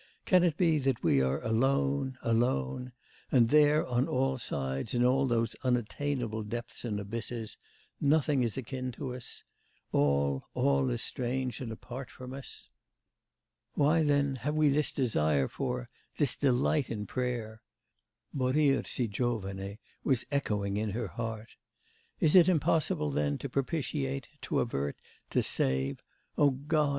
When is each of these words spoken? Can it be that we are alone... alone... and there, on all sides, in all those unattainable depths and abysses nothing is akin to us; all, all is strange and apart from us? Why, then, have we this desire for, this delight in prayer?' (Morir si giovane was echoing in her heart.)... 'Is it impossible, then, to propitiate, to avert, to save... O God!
Can 0.25 0.43
it 0.43 0.57
be 0.57 0.79
that 0.79 1.03
we 1.03 1.21
are 1.21 1.39
alone... 1.43 2.17
alone... 2.23 2.91
and 3.31 3.49
there, 3.49 3.85
on 3.85 4.07
all 4.07 4.39
sides, 4.39 4.95
in 4.95 5.05
all 5.05 5.27
those 5.27 5.55
unattainable 5.63 6.41
depths 6.41 6.83
and 6.83 6.99
abysses 6.99 7.55
nothing 7.99 8.41
is 8.41 8.57
akin 8.57 8.91
to 8.93 9.13
us; 9.13 9.43
all, 9.91 10.47
all 10.55 10.89
is 10.89 11.03
strange 11.03 11.61
and 11.61 11.71
apart 11.71 12.09
from 12.09 12.33
us? 12.33 12.67
Why, 13.75 14.01
then, 14.01 14.37
have 14.37 14.55
we 14.55 14.69
this 14.69 14.91
desire 14.91 15.47
for, 15.47 15.87
this 16.17 16.35
delight 16.35 16.89
in 16.89 17.05
prayer?' 17.05 17.61
(Morir 18.33 18.83
si 18.85 19.07
giovane 19.07 19.77
was 20.03 20.25
echoing 20.31 20.77
in 20.77 20.89
her 20.93 21.09
heart.)... 21.09 21.49
'Is 22.19 22.35
it 22.35 22.49
impossible, 22.49 23.11
then, 23.11 23.37
to 23.37 23.47
propitiate, 23.47 24.29
to 24.41 24.61
avert, 24.61 24.97
to 25.29 25.43
save... 25.43 26.01
O 26.39 26.49
God! 26.49 26.89